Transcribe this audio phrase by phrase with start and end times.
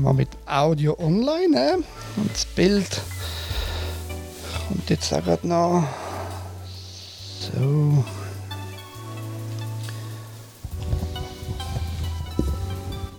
[0.00, 1.56] wir mal mit Audio online.
[1.56, 1.74] Äh?
[2.16, 3.00] Und das Bild
[4.68, 5.84] kommt jetzt auch gerade noch.
[7.40, 8.04] So.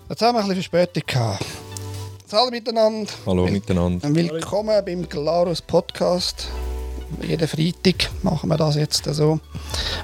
[0.09, 1.45] Jetzt haben wir ein bisschen Verspätung gehabt.
[2.31, 3.11] Hallo miteinander.
[3.25, 4.13] Hallo miteinander.
[4.13, 6.47] Willkommen beim Glarus Podcast.
[7.21, 9.39] Jeden Freitag machen wir das jetzt so.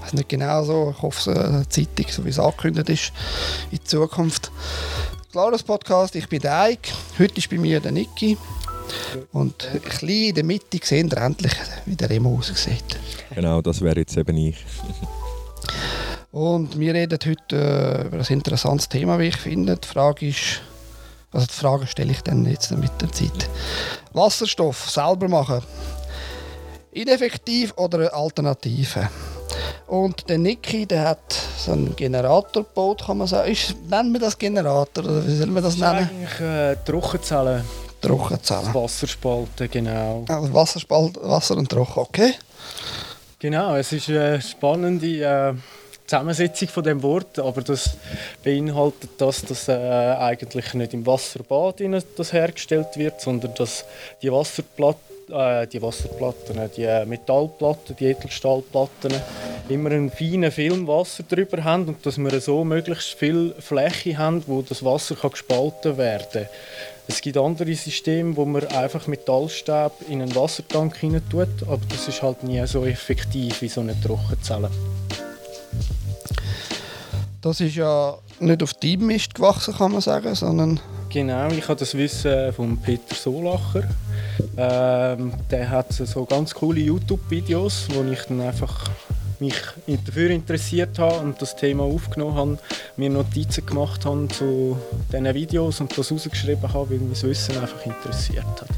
[0.01, 0.93] Also nicht genau so.
[0.95, 3.11] Ich hoffe, es ist Zeitung, so wie es angekündigt ist,
[3.71, 4.36] in Zukunft.
[5.37, 6.91] Glarus Podcast, ich bin der Eik.
[7.19, 8.35] Heute ist bei mir der Niki.
[9.31, 11.53] Und ein bisschen in der Mitte sehen wir endlich,
[11.85, 12.97] wie der Remo aussieht.
[13.35, 14.57] Genau, das wäre jetzt eben ich.
[16.31, 19.77] Und wir reden heute äh, über ein interessantes Thema, wie ich finde.
[19.77, 20.61] Die Frage ist,
[21.31, 23.47] also die Frage stelle ich dann jetzt mit der Zeit.
[24.13, 25.61] Wasserstoff selber machen.
[26.89, 29.07] Ineffektiv oder eine Alternative?
[29.87, 33.49] Und der Niki, der hat so einen Generator gebaut, kann man sagen.
[33.49, 36.09] Ist, nennen wir das Generator oder wie soll man das, das nennen?
[36.09, 37.63] Eigentlich äh, Trockenzellen.
[38.01, 38.73] Trockenzellen.
[38.73, 40.25] Wasserspalten, genau.
[40.27, 42.33] Also Wasserspalt, Wasser und Trocken, okay.
[43.39, 45.53] Genau, es ist eine spannende äh,
[46.05, 47.91] Zusammensetzung von dem Wort, aber das
[48.43, 51.81] beinhaltet das, dass äh, eigentlich nicht im Wasserbad
[52.17, 53.85] das hergestellt wird, sondern dass
[54.21, 59.13] die Wasserplatten äh, die Wasserplatten, die Metallplatten, die Edelstahlplatten
[59.69, 64.43] immer einen feinen Film Wasser drüber haben und dass wir so möglichst viel Fläche haben,
[64.47, 66.47] wo das Wasser kann gespalten werden kann.
[67.09, 72.07] Es gibt andere Systeme, wo man einfach Metallstäbe in einen Wassertank hinein tut, aber das
[72.07, 74.69] ist halt nie so effektiv wie so eine Trockenzelle.
[77.41, 80.79] Das ist ja nicht auf deinem Mist gewachsen, kann man sagen, sondern...
[81.09, 83.83] Genau, ich habe das Wissen von Peter Solacher.
[84.57, 88.89] Ähm, der hat so ganz coole YouTube-Videos, wo ich dann einfach
[89.39, 89.55] mich
[90.05, 92.57] dafür interessiert habe und das Thema aufgenommen habe,
[92.95, 94.77] mir Notizen gemacht habe zu
[95.11, 98.69] diesen Videos und das rausgeschrieben habe, weil mich das Wissen einfach interessiert hat.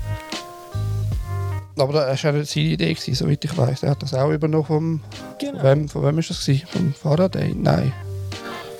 [1.77, 3.83] Aber das war ja seine Idee, soweit ich weiß.
[3.83, 5.01] Er hat das auch übernommen vom...
[5.39, 5.59] Genau.
[5.59, 6.45] Von wem, von wem war das?
[6.45, 6.67] Gewesen?
[6.67, 7.55] Vom Faraday?
[7.55, 7.93] Nein.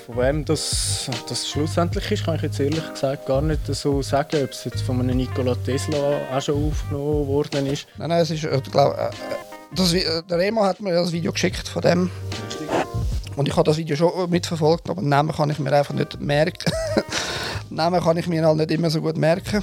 [0.09, 4.44] Von wem das, das schlussendlich ist, kann ich jetzt ehrlich gesagt gar nicht so sagen,
[4.44, 7.86] ob es jetzt von einem Nikola Tesla auch schon aufgenommen worden ist.
[8.00, 9.12] Nein, nein, es ist, äh, glaub, äh,
[9.75, 12.09] das, äh, der Remo hat mir das Video geschickt von dem.
[13.36, 16.20] Und ich habe das Video schon mitverfolgt, aber den Namen kann ich mir einfach nicht
[16.20, 16.74] merken.
[17.70, 19.62] den Namen kann ich mir halt nicht immer so gut merken.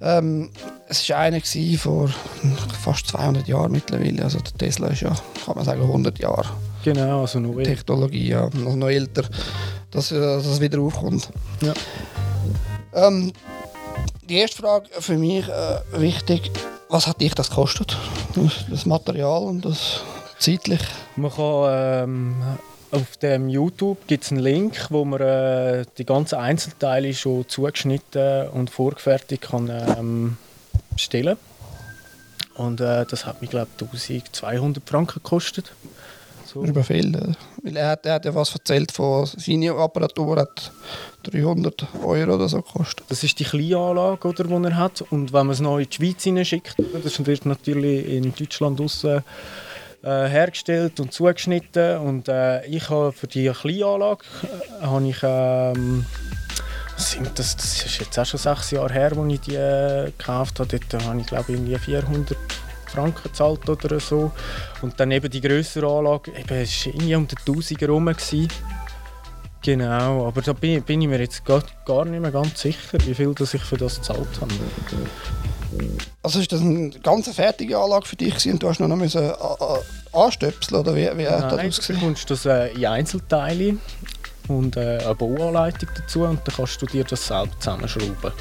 [0.00, 0.48] Ähm,
[0.88, 1.42] es war einer
[1.76, 2.08] vor
[2.82, 4.24] fast 200 Jahren mittlerweile.
[4.24, 6.48] Also der Tesla ist ja, kann man sagen, 100 Jahre.
[6.84, 7.70] Genau, also noch älter.
[7.70, 9.24] Technologie, ja, noch, noch älter,
[9.90, 11.28] dass, äh, dass es wieder aufkommt.
[11.60, 11.74] Ja.
[12.94, 13.32] Ähm,
[14.28, 16.50] die erste Frage für mich äh, wichtig,
[16.88, 17.96] was hat dich das gekostet?
[18.70, 20.00] Das Material und das
[20.38, 20.80] zeitlich?
[21.16, 22.34] Man kann ähm,
[22.90, 28.48] auf dem YouTube gibt es einen Link, wo man äh, die ganzen Einzelteile schon zugeschnitten
[28.48, 30.36] und vorgefertigt kann ähm,
[30.90, 31.38] bestellen.
[32.54, 35.72] Und äh, das hat mich glaube ich 1200 Franken gekostet.
[36.52, 36.62] So.
[36.64, 37.14] Über viel.
[37.14, 37.32] Äh,
[37.62, 40.70] weil er hat, er hat ja was erzählt von seiner Apparatur hat
[41.22, 43.04] 300 Euro oder so gekostet.
[43.08, 45.02] Das ist die kleine Anlage, oder, die er hat.
[45.10, 49.22] Und wenn man es noch in die Schweiz schickt, das wird natürlich in Deutschland aussen
[50.02, 51.98] äh, hergestellt und zugeschnitten.
[51.98, 56.04] Und äh, ich habe für die kleine Anlage äh, habe ich ähm,
[57.34, 60.78] das, das ist jetzt auch schon sechs Jahre her, als ich die äh, gekauft habe.
[60.78, 62.36] Dort habe ich glaube ich 400
[62.92, 64.30] Franken gezahlt oder so.
[64.82, 68.14] Und dann eben die größere Anlage, eben, es war irgendwie um die 1000 herum.
[69.64, 73.14] Genau, aber da bin, bin, ich mir jetzt gar, gar nicht mehr ganz sicher, wie
[73.14, 74.52] viel das ich für das gezahlt habe.
[76.22, 79.32] Also ist das eine ganz fertige Anlage für dich und du hast noch müssen, äh,
[80.12, 82.00] anstöpseln oder wie, wie hat das ausgesehen?
[82.00, 83.76] Du bekommst das äh, in Einzelteile
[84.48, 88.32] und äh, eine Bauanleitung dazu und dann kannst du dir das selbst zusammenschrauben.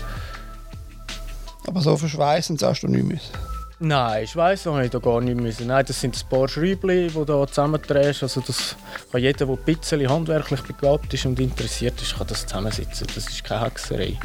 [1.68, 3.51] Aber so verschweißen hast du nicht müssen?
[3.84, 5.66] Nein, ich weiß noch nicht, da gar nicht müssen.
[5.66, 8.22] Nein, das sind ein paar Schräubchen, die da zusammendrehst.
[8.22, 8.76] Also das
[9.12, 13.08] kann jeder, der ein bisschen handwerklich begabt ist und interessiert ist, kann das zusammensetzen.
[13.08, 14.20] Das ist keine Hexerei.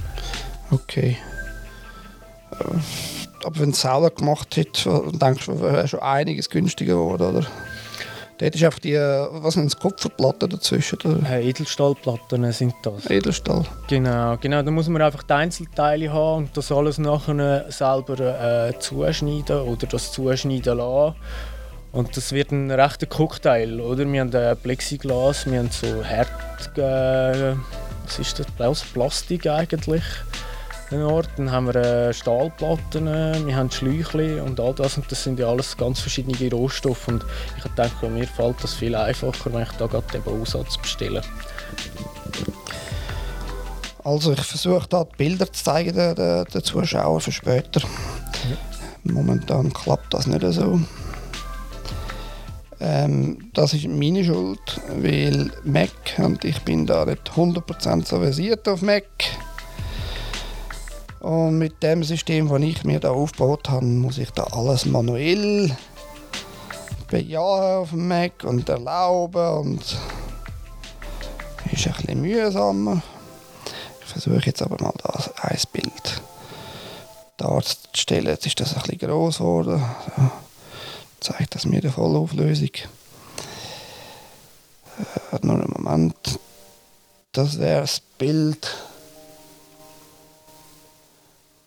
[0.70, 1.16] Okay.
[2.52, 2.64] Äh,
[3.44, 7.46] aber wenn du es selber gemacht hättest, denkst du, wäre schon einiges günstiger geworden, oder?
[8.38, 10.98] Dort ist einfach die, was sind das, Kupferplatten dazwischen?
[11.04, 11.30] Oder?
[11.30, 13.08] Äh, Edelstahlplatten sind das.
[13.08, 13.64] Edelstahl.
[13.88, 14.62] Genau, genau.
[14.62, 19.86] Da muss man einfach die Einzelteile haben und das alles nachher selber äh, zuschneiden oder
[19.86, 21.16] das zuschneiden lassen.
[21.92, 24.04] Und das wird ein rechter Cocktail, oder?
[24.10, 26.28] Wir haben äh, Plexiglas, wir haben so Herd...
[26.76, 27.54] Äh,
[28.04, 28.82] was ist das?
[28.82, 30.04] Plastik eigentlich
[30.92, 31.28] Ort.
[31.36, 33.06] Dann haben wir äh, Stahlplatten,
[33.46, 34.96] wir haben Schläuche und all das.
[34.96, 37.08] Und das sind ja alles ganz verschiedene Rohstoffe.
[37.08, 37.24] Und
[37.56, 41.22] ich denke, mir fällt das viel einfacher, wenn ich da gerade den Bausatz bestelle.
[44.04, 47.80] Also ich versuche da die Bilder zu zeigen den, den, den Zuschauern für später.
[47.80, 48.56] Ja.
[49.12, 50.80] Momentan klappt das nicht so.
[52.78, 58.68] Ähm, das ist meine Schuld, weil Mac und ich bin da nicht 100% so versiert
[58.68, 59.04] auf Mac.
[61.26, 65.76] Und mit dem System, das ich mir da aufgebaut habe, muss ich da alles manuell
[67.08, 69.82] bejahen auf dem Mac und erlauben und
[71.72, 73.02] ist ein bisschen mühsamer.
[74.02, 76.22] Ich versuche jetzt aber mal das ein Bild
[77.38, 78.26] darzustellen.
[78.26, 79.84] Jetzt ist das ein bisschen groß geworden.
[81.20, 82.70] So zeigt das mir die Vollauflösung.
[85.32, 86.38] Äh, nur einen Moment.
[87.32, 88.68] Das wäre das Bild.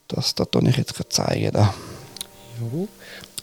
[0.10, 1.52] Das, das ich jetzt zeigen.
[1.52, 1.74] Da.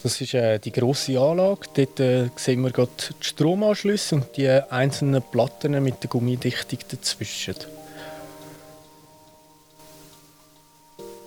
[0.03, 1.67] Das ist äh, die grosse Anlage.
[1.75, 7.55] Dort äh, sehen wir gerade die Stromanschlüsse und die einzelnen Platten mit der Gummidichtung dazwischen.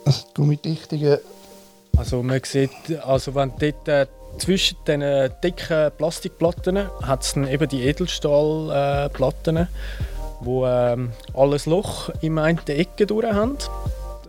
[0.05, 1.17] Also die Gummidichtungen...
[1.97, 2.71] Also man sieht,
[3.03, 4.07] also wenn dort äh,
[4.37, 9.65] zwischen den dicken Plastikplatten hat es eben die Edelstahlplatten, äh,
[10.39, 13.57] wo ähm, alles Loch in eine Ecke durch haben,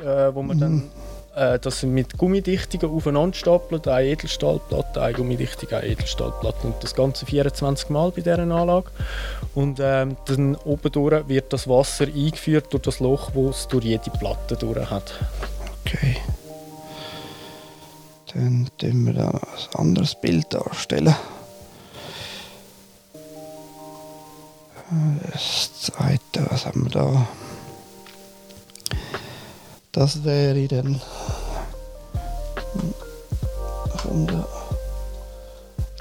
[0.01, 0.61] äh, wo man mhm.
[0.61, 0.91] dann
[1.35, 7.27] äh, das mit Gummidichtungen aufeinander stapelt, eine Edelstahlplatte, eine Gummidichtung, eine Edelstahlplatte und das Ganze
[7.27, 8.91] 24 Mal bei dieser Anlage.
[9.55, 14.11] Und ähm, dann oben wird das Wasser eingeführt durch das Loch, das es durch jede
[14.11, 15.13] Platte durch hat.
[15.85, 16.17] Okay.
[18.33, 21.15] Dann tun wir da ein anderes Bild darstellen.
[25.33, 27.29] Das zweite, was haben wir da?
[29.93, 31.01] Das wäre dann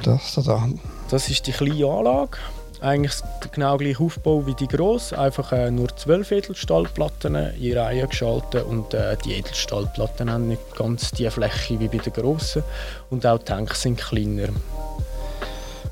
[0.04, 0.68] das da.
[1.10, 2.38] Das ist die kleine Anlage
[2.82, 3.14] eigentlich
[3.52, 8.94] genau gleich Aufbau wie die grosse, einfach äh, nur zwölf Edelstahlplatten in Reihe geschaltet und
[8.94, 12.64] äh, die Edelstahlplatten haben nicht ganz die Fläche wie bei den grossen
[13.10, 14.50] und auch die Tanks sind kleiner.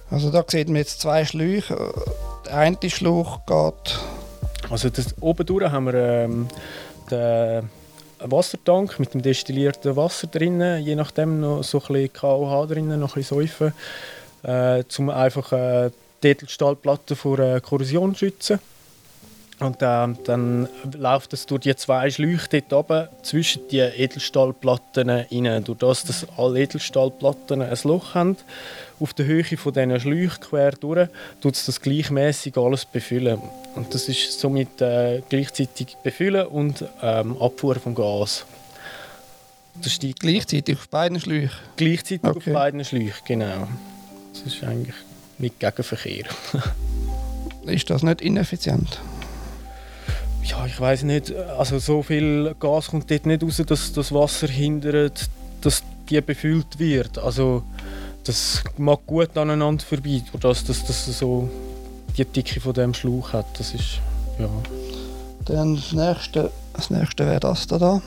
[0.09, 1.93] Also da sieht man jetzt zwei Schläuche.
[2.45, 3.99] Der eine Schlauch geht...
[4.69, 6.47] Also das, oben haben wir ähm,
[7.09, 7.69] den
[8.19, 13.15] Wassertank mit dem destillierten Wasser drin, je nachdem noch so ein bisschen KOH drin, noch
[13.15, 13.73] ein bisschen Säufen,
[14.43, 15.91] äh, um einfach äh,
[16.23, 18.59] die Edelstahlplatte vor äh, Korrosion schützen.
[19.59, 25.63] Und äh, dann läuft es durch die zwei Schläuche dort oben zwischen die Edelstahlplatten rein.
[25.63, 28.37] Durch das, dass alle Edelstahlplatten ein Loch haben,
[28.99, 31.09] auf der Höhe von diesen Schläuchen quer durch,
[31.41, 33.41] tut es das gleichmäßig alles befüllen.
[33.75, 38.45] Und das ist somit äh, gleichzeitig befüllen und ähm, Abfuhr vom Gas.
[39.81, 41.57] Das steht gleichzeitig auf beiden Schläuchen?
[41.77, 42.51] Gleichzeitig okay.
[42.51, 43.67] auf beiden Schläuchen, genau.
[44.33, 44.95] Das ist eigentlich
[45.39, 46.25] mit Gegenverkehr.
[47.65, 48.99] ist das nicht ineffizient?
[50.47, 51.35] Ja, ich weiß nicht.
[51.35, 55.29] Also so viel Gas kommt dort nicht raus, dass das Wasser hindert,
[55.61, 57.17] dass die befüllt wird.
[57.17, 57.63] Also
[58.23, 61.49] das mag gut aneinander vorbei, dass das, das so
[62.17, 63.45] die Dicke von dem Schlauch hat.
[63.59, 63.99] Das ist
[64.39, 64.49] ja.
[65.45, 68.01] Dann das nächste, das nächste wäre das da.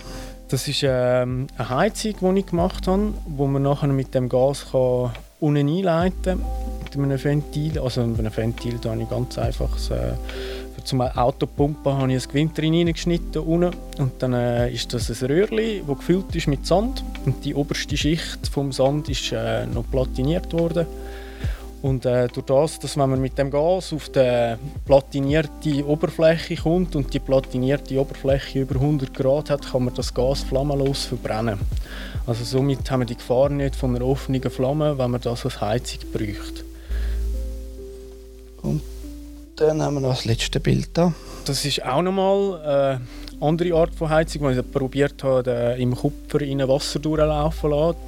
[0.48, 4.66] Das ist ähm, eine Heizung, die ich gemacht habe, wo man nachher mit dem Gas
[4.72, 6.59] kann unten einleiten kann
[6.96, 7.78] mit einem Ventil.
[7.78, 10.12] Also mit einem Ventil da habe ich ganz einfach äh,
[10.84, 15.86] zum Autopumpen habe ich ein Gewinde reingeschnitten unten und dann äh, ist das ein Röhrchen,
[15.86, 20.52] das gefüllt ist mit Sand und die oberste Schicht vom Sand ist äh, noch platiniert
[20.52, 20.86] worden.
[21.82, 26.94] Und äh, durch das, dass wenn man mit dem Gas auf die platinierte Oberfläche kommt
[26.94, 31.58] und die platinierte Oberfläche über 100 Grad hat, kann man das Gas flammenlos verbrennen.
[32.26, 35.62] Also somit haben wir die Gefahr nicht von einer offenen Flamme, wenn man das als
[35.62, 36.69] Heizung bräuchte.
[38.62, 38.82] Und
[39.56, 41.12] dann haben wir noch das letzte Bild da.
[41.44, 43.00] Das ist auch nochmal eine
[43.40, 47.98] andere Art von Heizung, weil ich probiert habe, im Kupfer in Wasser durchlaufen zu lassen,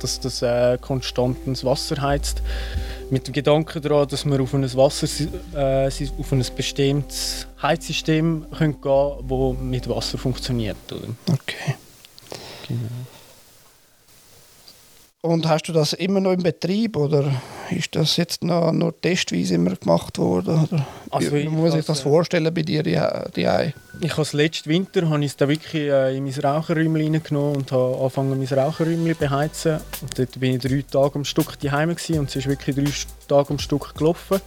[0.00, 2.42] dass das äh, konstant ins Wasser heizt.
[3.10, 5.08] Mit dem Gedanken daran, dass wir auf ein, Wasser,
[5.54, 10.76] äh, auf ein bestimmtes Heizsystem gehen können, das mit Wasser funktioniert.
[10.92, 11.08] Oder?
[11.32, 11.74] Okay.
[12.68, 12.80] Genau.
[15.22, 17.30] Und hast du das immer noch im Betrieb oder
[17.70, 20.64] ist das jetzt noch nur testweise immer gemacht worden?
[20.64, 22.98] Oder also wie muss ich das vorstellen bei dir, die,
[23.36, 27.56] die Ich habe letzten Winter habe ich es da wirklich äh, in mein Raucherräumchen reingenommen
[27.56, 29.80] und habe angefangen, mein Raucherräumchen zu beheizen.
[30.00, 32.90] Und dort bin ich drei Tage am Stück daheim und es ist wirklich drei
[33.28, 34.40] Tage am Stück gelaufen.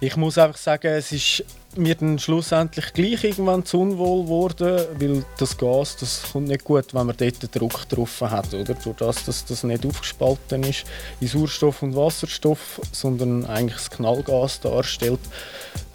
[0.00, 1.42] Ich muss einfach sagen, es ist
[1.76, 6.92] mir dann schlussendlich gleich irgendwann zu unwohl geworden, weil das Gas, das kommt nicht gut,
[6.94, 8.74] wenn man dort den Druck drauf hat, oder?
[8.74, 10.84] Durch das, dass das nicht aufgespalten ist
[11.20, 15.20] in Sauerstoff und Wasserstoff, sondern eigentlich das Knallgas darstellt,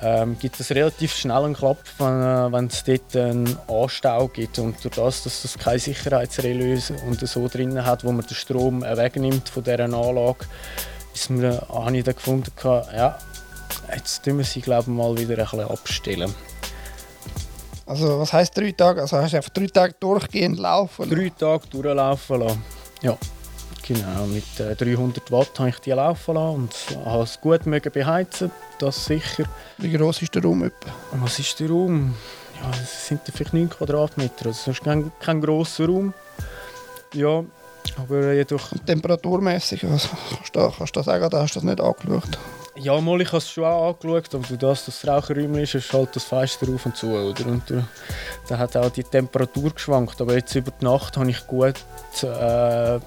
[0.01, 4.59] ähm, gibt es relativ schnell einen Klapp, wenn, äh, wenn es dort einen Anstau gibt.
[4.59, 8.81] Und durch das, dass das keine Sicherheitsrelais und so drin hat, wo man den Strom
[8.81, 10.45] wegnimmt von dieser Anlage,
[11.13, 13.17] ist mir, habe ich dann gefunden, ja,
[13.93, 16.33] jetzt tun wir sie glaube ich, mal wieder ein bisschen abstellen.
[17.85, 19.01] Also was heisst drei Tage?
[19.01, 21.09] Also hast du einfach drei Tage durchgehend laufen?
[21.09, 22.63] Drei Tage durchlaufen lassen.
[23.01, 23.17] Ja,
[23.87, 24.25] genau.
[24.25, 28.51] Mit äh, 300 Watt habe ich die laufen lassen und habe es gut mögen beheizen,
[28.79, 29.45] das sicher.
[29.77, 30.91] Wie groß ist der Raum etwa?
[31.13, 32.15] Was ist der Raum?
[32.61, 34.47] Ja, es sind vielleicht 9 Quadratmeter.
[34.47, 36.13] Also es ist kein, kein grosser Raum.
[37.13, 37.43] Ja,
[37.97, 38.69] aber jedoch...
[38.85, 42.39] Temperaturmäßig, was kannst du, kannst du sagen, oder hast du das nicht angeschaut?
[42.77, 46.13] Ja, mal, ich habe es schon auch angeschaut, aber das, das Raucherräumchen ist, ist halt
[46.13, 47.07] das Fenster auf und zu.
[47.07, 47.45] Oder?
[47.45, 47.81] Und äh,
[48.49, 50.19] da hat auch die Temperatur geschwankt.
[50.19, 51.75] Aber jetzt über die Nacht habe ich gut
[52.21, 52.99] äh,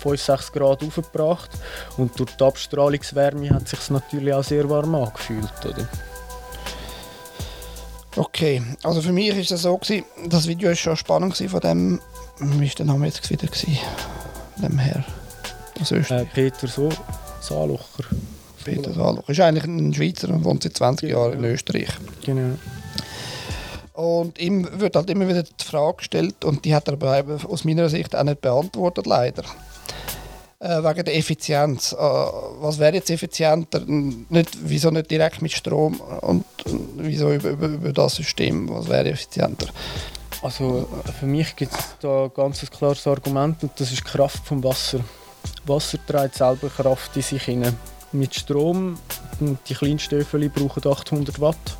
[0.00, 1.50] 5, 6 Grad aufgebracht.
[1.98, 5.66] Und durch die Abstrahlungswärme hat es sich natürlich auch sehr warm angefühlt.
[5.66, 5.86] Oder?
[8.16, 12.00] Okay, also für mich war es so, gewesen, das Video war schon spannend von dem,
[12.38, 13.46] wie war der Name jetzt wieder?
[13.46, 13.78] Gewesen?
[14.56, 15.04] Dem Herr
[15.78, 16.22] aus Österreich.
[16.22, 16.88] Äh, Peter so
[17.40, 18.04] Saarlocher.
[18.74, 19.30] Peter Saarlocher.
[19.30, 21.88] Ist eigentlich ein Schweizer und wohnt seit 20 Jahren in Österreich.
[22.24, 22.56] Genau.
[23.94, 27.64] Und ihm wird halt immer wieder die Frage gestellt und die hat er aber aus
[27.64, 29.42] meiner Sicht auch nicht beantwortet, leider.
[30.60, 31.92] Äh, wegen der Effizienz.
[31.92, 33.80] Äh, was wäre jetzt effizienter?
[33.86, 36.44] Nicht, wieso nicht direkt mit Strom und
[36.96, 38.68] wieso über, über, über das System?
[38.68, 39.66] Was wäre effizienter?
[40.42, 44.44] Also für mich gibt es da ein ganz klares Argument und das ist die Kraft
[44.44, 45.00] vom Wasser.
[45.66, 47.76] Wasser trägt selber Kraft in sich hinein.
[48.12, 48.98] Mit Strom,
[49.68, 51.76] die kleinsten Öffel brauchen 800 Watt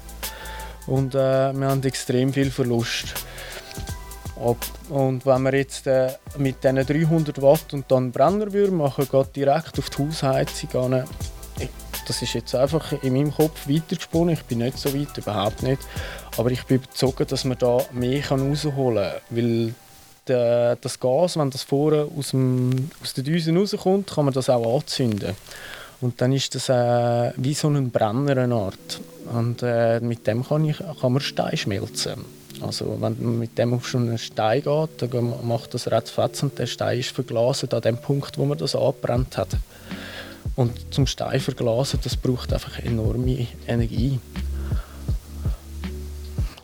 [0.87, 3.14] und äh, wir haben extrem viel Verlust.
[4.88, 9.37] Und wenn wir jetzt äh, mit diesen 300 Watt und dann Brenner würden machen, geht
[9.37, 11.04] direkt auf die Hausheizung an.
[12.06, 14.35] Das ist jetzt einfach in meinem Kopf weitergesponnen.
[14.35, 15.82] Ich bin nicht so weit, überhaupt nicht.
[16.37, 19.75] Aber ich bin überzeugt, dass man da mehr rausholen kann.
[20.26, 24.49] Weil das Gas, wenn das vorne aus, dem, aus den Düsen rauskommt, kann man das
[24.49, 25.35] auch anzünden.
[26.00, 29.00] Und dann ist das äh, wie so ein Brenner, eine Art.
[29.33, 32.25] Und äh, mit dem kann, ich, kann man Stein schmelzen.
[32.61, 36.59] Also wenn man mit dem auf schon einen Stein geht, dann macht das ratzfatz und
[36.59, 39.50] der Stein ist verglaset an dem Punkt, wo man das angebrannt hat.
[40.57, 44.19] Und zum Stein verglasen, das braucht einfach enorme Energie.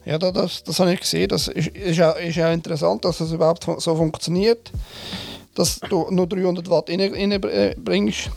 [0.05, 1.29] Ja, das, das habe ich gesehen.
[1.29, 4.71] Das ist, ist, auch, ist auch interessant, dass das überhaupt so funktioniert,
[5.55, 8.31] dass du nur 300 Watt reinbringst.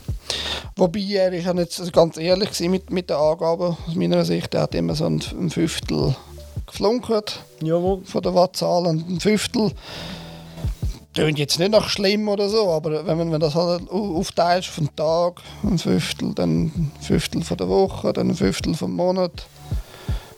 [0.78, 4.54] Wobei er ist ja nicht ganz ehrlich mit, mit den Angaben aus meiner Sicht.
[4.54, 6.14] Er hat immer so ein, ein Fünftel
[6.66, 8.04] geflunkert Jawohl.
[8.04, 8.86] von der Wattzahl.
[8.86, 9.72] Ein Fünftel
[11.14, 14.76] klingt jetzt nicht nach schlimm oder so, aber wenn man wenn das halt aufteilst auf
[14.76, 19.48] den Tag, ein Fünftel, dann ein Fünftel von der Woche, dann ein Fünftel vom Monat,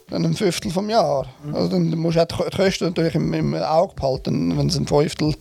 [0.08, 1.26] dann ein Fünftel vom Jahr.
[1.44, 1.54] Mhm.
[1.54, 4.86] Also dann musst du auch die Kosten natürlich im, im Auge behalten, wenn es ein
[4.86, 5.34] Fünftel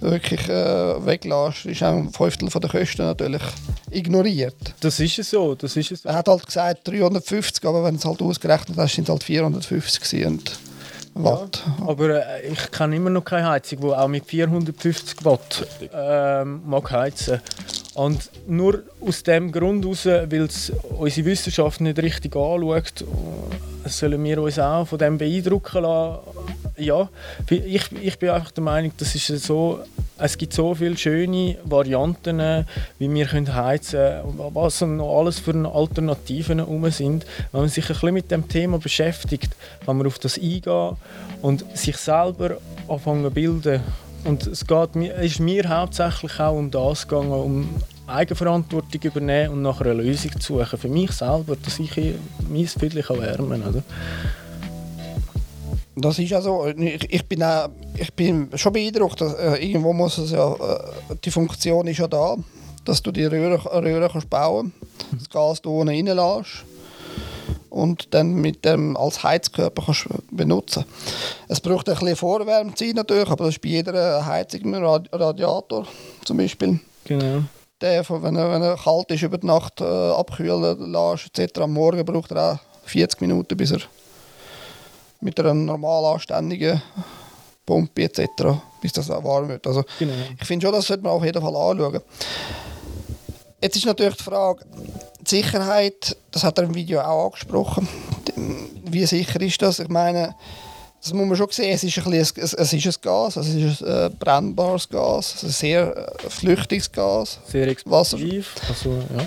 [0.00, 3.42] wirklich äh, weglässt, ist auch ein Fünftel von der Kosten natürlich
[3.90, 4.74] ignoriert.
[4.80, 6.04] Das ist es so, das ist es.
[6.04, 10.26] Er hat halt gesagt 350, aber wenn es halt ausgerechnet hast, sind es halt 450
[10.26, 10.58] und
[11.14, 11.62] Watt.
[11.78, 16.44] Ja, aber äh, ich kenne immer noch keine Heizung, die auch mit 450 Watt äh,
[16.44, 17.40] mag heizen.
[17.94, 23.04] Und nur aus dem Grund heraus, weil es unsere Wissenschaft nicht richtig anschaut,
[23.86, 26.20] sollen wir uns auch von dem beeindrucken lassen.
[26.76, 27.08] Ja,
[27.50, 29.80] ich, ich bin einfach der Meinung, das ist so,
[30.16, 32.64] es gibt so viele schöne Varianten,
[32.98, 37.26] wie wir können heizen können, was noch alles für Alternativen herum sind.
[37.52, 39.50] Wenn man sich ein bisschen mit dem Thema beschäftigt,
[39.84, 40.96] kann man auf das eingehen
[41.42, 43.80] und sich selber anfangen bilden.
[44.24, 47.68] Und es geht, ist mir hauptsächlich auch um das gegangen, um
[48.06, 50.78] Eigenverantwortung übernehmen und nach einer Lösung zu suchen.
[50.78, 51.96] Für mich selber, dass ich
[52.48, 53.82] mein Viertel erwärmen kann.
[55.96, 56.66] Das ist ja so.
[56.66, 59.20] Ich, ich, bin, auch, ich bin schon beeindruckt.
[59.20, 62.36] Dass, äh, irgendwo muss es ja, äh, die Funktion ist ja da,
[62.84, 64.72] dass du die Röhre, Röhre kannst bauen
[65.10, 66.64] kannst, das Gas da unten reinlässt
[67.70, 70.84] und dann mit dem als Heizkörper kannst benutzen.
[71.48, 75.86] Es braucht ein bisschen Vorwärmzeit natürlich, aber das ist bei jeder Heizung ein Radiator
[76.24, 76.80] zum Beispiel.
[77.04, 77.44] Genau.
[77.80, 81.60] Der, wenn er, wenn er kalt ist, über die Nacht äh, abkühlen lässt etc.
[81.60, 83.80] Am Morgen braucht er auch 40 Minuten, bis er
[85.20, 86.82] mit einer normal anständigen
[87.64, 88.28] Pumpe etc.,
[88.82, 89.66] bis das auch warm wird.
[89.66, 90.12] Also genau.
[90.38, 92.00] ich finde schon, das sollte man auf jeden Fall anschauen.
[93.62, 94.64] Jetzt ist natürlich die Frage,
[95.20, 97.86] die Sicherheit, das hat er im Video auch angesprochen,
[98.84, 99.78] wie sicher ist das?
[99.78, 100.34] Ich meine,
[101.02, 103.48] das muss man schon sehen, es ist ein, bisschen, es, es ist ein Gas, es
[103.48, 107.38] ist ein äh, brennbares Gas, ein sehr äh, flüchtiges Gas.
[107.46, 108.54] Sehr explosiv.
[108.68, 109.26] Also, ja.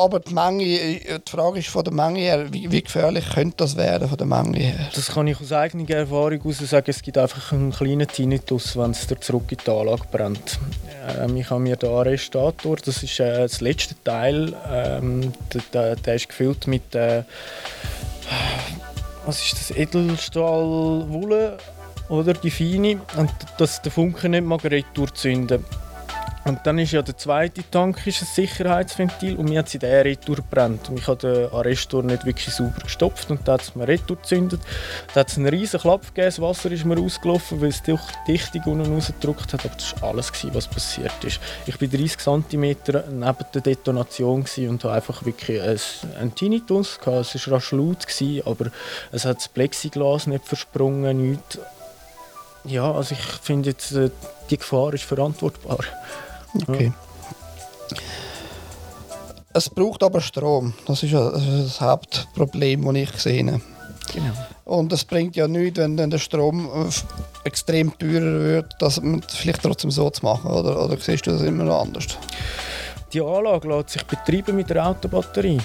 [0.00, 3.58] Aber die Menge, äh, die Frage ist von der Menge her, wie, wie, gefährlich könnte
[3.58, 4.88] das werden von der Menge her?
[4.94, 8.92] Das kann ich aus eigener Erfahrung heraus sagen, es gibt einfach einen kleinen Tinnitus, wenn
[8.92, 10.58] es zurück in die Anlage brennt.
[11.18, 15.34] Ähm, ich habe mir den Arrestator, das ist äh, das letzte Teil, ähm,
[15.74, 17.24] der, der, ist gefüllt mit äh,
[19.26, 21.58] was ist das, Edelstahlwolle
[22.08, 22.32] oder?
[22.32, 23.00] Die feine.
[23.16, 25.08] Und dass der Funke nicht mag retour
[26.44, 29.92] und dann ist ja der zweite Tank ist ein Sicherheitsventil und mir hat sie den
[29.92, 30.88] retour gebrannt.
[30.88, 34.16] Und ich habe den Arrestor nicht wirklich sauber gestopft und da hat es mir retour
[34.16, 34.60] gezündet.
[35.12, 37.96] Da hat es einen riesen Klapp gegeben, das Wasser ist mir ausgelaufen, weil es die
[38.26, 39.66] Dichtung unten rausgedrückt hat.
[39.66, 41.40] Aber das war alles, was passiert ist.
[41.66, 42.76] Ich war 30 cm
[43.10, 46.98] neben der Detonation und hatte einfach wirklich einen Tinnitus.
[47.04, 48.06] Es war rasch laut,
[48.46, 48.70] aber
[49.12, 51.58] es hat das Plexiglas nicht versprungen, nichts.
[52.64, 54.10] Ja, also ich finde jetzt, äh,
[54.50, 55.78] die Gefahr ist verantwortbar.
[56.54, 56.92] Okay.
[59.52, 60.74] Es braucht aber Strom.
[60.86, 63.60] Das ist ja das Hauptproblem, das ich sehe.
[64.12, 64.32] Genau.
[64.64, 66.88] Und es bringt ja nichts, wenn dann der Strom äh,
[67.44, 70.50] extrem teurer wird, das vielleicht trotzdem so zu machen.
[70.50, 72.06] Oder, oder siehst du das immer noch anders?
[73.12, 75.58] Die Anlage lässt sich betreiben mit der Autobatterie.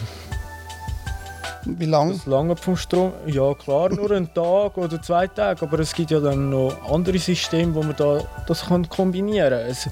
[1.65, 2.13] Wie lange?
[2.13, 3.12] Das lange vom Strom?
[3.25, 7.17] Ja klar, nur einen Tag oder zwei Tage, aber es gibt ja dann noch andere
[7.17, 9.69] Systeme, wo man da, das kann kombinieren kann.
[9.69, 9.89] Es,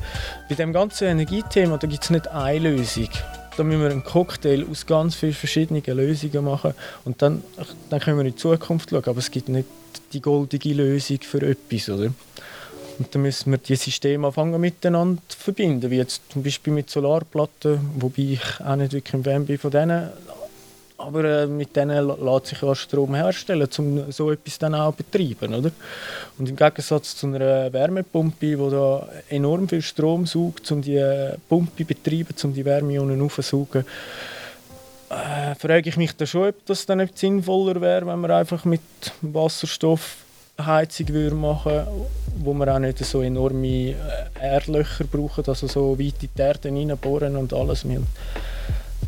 [0.48, 3.10] bei dem ganzen Energiethema gibt es nicht eine Lösung.
[3.58, 6.74] Da müssen wir einen Cocktail aus ganz vielen verschiedenen Lösungen machen
[7.06, 7.44] und dann,
[7.90, 9.68] dann können wir in die Zukunft schauen, aber es gibt nicht
[10.12, 12.14] die goldige Lösung für etwas, oder?
[13.00, 16.92] Und dann müssen wir die Systeme anfangen miteinander zu verbinden, wie jetzt zum Beispiel mit
[16.92, 20.10] Solarplatten, wobei ich auch nicht wirklich ein Fan bin von denen
[21.06, 25.04] aber äh, mit denen lässt sich ja Strom herstellen, um so etwas dann auch zu
[25.04, 25.54] betreiben.
[25.54, 25.72] Oder?
[26.38, 31.04] Und im Gegensatz zu einer Wärmepumpe, die da enorm viel Strom saugt, um die
[31.50, 33.86] Pumpe zu betreiben, um die Wärme unten aufzusaugen,
[35.10, 38.66] äh, frage ich mich da schon, ob das dann nicht sinnvoller wäre, wenn man einfach
[38.66, 38.82] mit
[39.22, 40.18] Wasserstoff
[40.60, 41.88] Heizung würde machen
[42.36, 43.96] wo wir auch nicht so enorme äh,
[44.40, 47.88] Erdlöcher brauchen, also so weit in die Erde reinbohren und alles.
[47.88, 48.02] Wir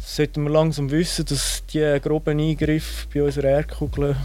[0.06, 4.16] sollten wir langsam wissen, dass die groben Eingriffe bei unserer Erdkugel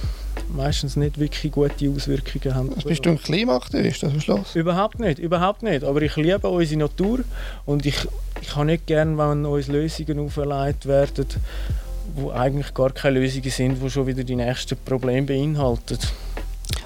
[0.55, 2.71] meistens nicht wirklich gute Auswirkungen haben.
[2.77, 4.55] Was bist du ein Klimaaktivist am Schluss?
[4.55, 5.85] Überhaupt nicht, überhaupt nicht.
[5.85, 7.21] Aber ich liebe unsere Natur
[7.67, 7.97] und ich,
[8.41, 11.27] ich habe nicht gerne, wenn uns Lösungen auferlegt werden,
[12.17, 15.99] die eigentlich gar keine Lösungen sind, die schon wieder die nächsten Probleme beinhalten.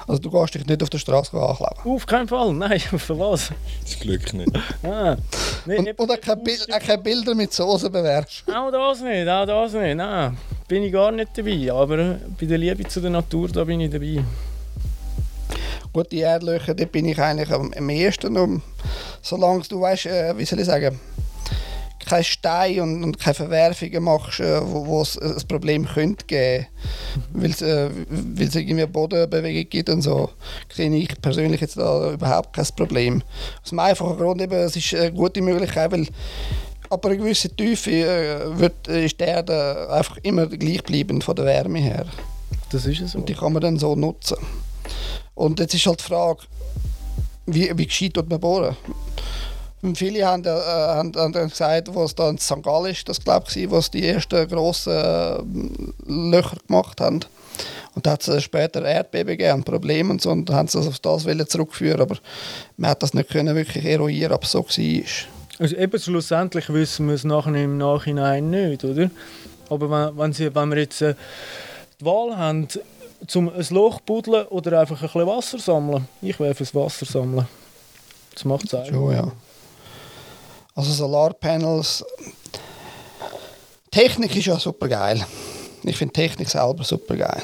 [0.07, 1.95] Also du gehst dich nicht auf der Straße ankleben?
[1.95, 3.51] Auf keinen Fall, nein, für was?
[3.83, 4.51] Das Glück nicht.
[4.83, 5.17] ah.
[5.65, 8.43] nee, und, und auch keine, Bil keine Bilder mit Soße bewerfst?
[8.53, 10.37] Auch das nicht, auch das nicht, nein.
[10.67, 13.91] Bin ich gar nicht dabei, aber bei der Liebe zu der Natur, da bin ich
[13.91, 14.23] dabei.
[15.93, 18.61] Gut, die Erdlöcher, da bin ich eigentlich am, am ehesten um,
[19.21, 20.99] solange du weißt, äh, wie soll ich sagen,
[22.05, 26.67] keine Steine und, und keine Verwerfungen machst, äh, wo, es ein Problem könnte geben
[27.33, 27.89] weil es äh,
[28.37, 30.29] irgendwie Bodenbewegung gibt und so,
[30.71, 33.23] sehe ich persönlich jetzt da überhaupt kein Problem.
[33.63, 36.07] Aus dem einfachen Grund eben, es ist eine gute Möglichkeit, weil
[36.89, 41.79] aber eine gewisse Tiefe äh, wird, ist der Erde einfach immer gleichbleibend von der Wärme
[41.79, 42.05] her.
[42.71, 43.19] Das ist es so.
[43.19, 44.37] Und die kann man dann so nutzen.
[45.33, 46.41] Und jetzt ist halt die Frage,
[47.47, 48.75] wie, wie gescheit man bohren?
[49.85, 52.63] Und viele haben, äh, haben, haben gesagt, was da in St.
[52.63, 57.19] Gallen ist, das glaube ich, was die ersten grossen äh, Löcher gemacht haben.
[57.93, 60.87] Und da hat es später Erdbeben gegeben, Probleme und so, und dann haben sie das
[60.87, 62.17] auf das zurückführen aber
[62.77, 65.03] man hat das nicht können wirklich eruieren, ob es so war.
[65.59, 69.11] Also eben schlussendlich wissen wir es nachher im Nachhinein nicht, oder?
[69.69, 71.13] Aber wenn, wenn, sie, wenn wir jetzt äh,
[72.01, 72.67] die Wahl haben,
[73.27, 77.47] zum ein Loch buddeln oder einfach ein bisschen Wasser sammeln, ich wäre fürs Wasser sammeln.
[78.33, 78.95] Das macht es eigentlich.
[78.95, 79.31] Schon, ja.
[80.75, 82.03] Also Solarpanels.
[83.89, 85.25] Technik ist ja super geil.
[85.83, 87.41] Ich finde Technik selber super geil.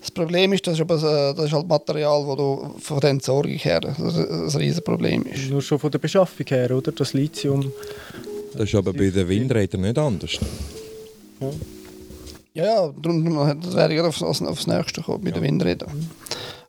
[0.00, 3.52] Das Problem ist, das ist, aber, das ist halt Material, das du von der Entsorgung
[3.52, 5.50] her ein Riesenproblem ist.
[5.50, 6.90] Nur schon von der Beschaffung her, oder?
[6.92, 7.70] Das Lithium.
[8.54, 10.38] Das ist aber bei den Windrädern nicht anders.
[11.40, 11.50] Ja.
[12.54, 15.40] Ja, darum das wäre ich auf, aufs, aufs Nächste gekommen, mit ja.
[15.40, 16.10] den Windrädern.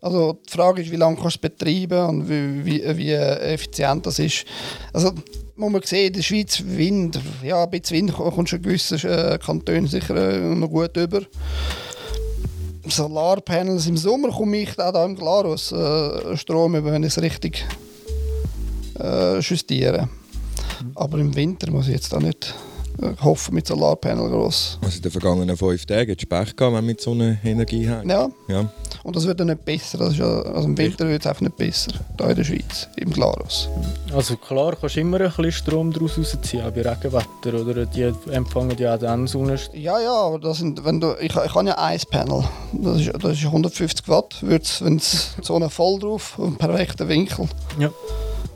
[0.02, 4.06] Also die Frage ist, wie lange kannst du es betreiben und wie, wie, wie effizient
[4.06, 4.46] das ist.
[4.94, 5.12] Also
[5.56, 9.38] muss man sehen, in der Schweiz Wind, ja, ein bisschen Wind kommt schon gewissen äh,
[9.38, 11.22] Kantonen sicher äh, noch gut über.
[12.88, 17.22] Solarpanels im Sommer komme ich auch da im Glarus äh, Strom über, wenn ich es
[17.22, 17.66] richtig
[19.00, 20.10] äh, justiere.
[20.96, 22.54] Aber im Winter muss ich jetzt da nicht
[23.02, 24.80] Ich hoffe mit Solarpanel gross.
[24.82, 27.38] Also in den vergangenen fünf Tagen hat es Pech gehabt, wenn man mit so einer
[27.44, 28.06] Energie hat.
[28.06, 28.72] Ja, Ja.
[29.04, 29.98] Und das wird dann nicht besser.
[29.98, 32.88] Das ist ja, also im Winter wird es einfach nicht besser, hier in der Schweiz,
[32.98, 33.70] im Glarus.
[34.14, 37.62] Also klar kannst du immer ein bisschen Strom daraus rausziehen, auch bei Regenwetter.
[37.62, 39.84] Oder die empfangen ja auch dann Sonnenstrahlung.
[39.84, 42.44] Ja, ja, aber das sind, wenn du, ich, ich habe ja ein Panel.
[42.74, 47.48] Das ist, das ist 150 Watt, wenn es so eine voll drauf, im perfekten Winkel.
[47.80, 47.92] Ja.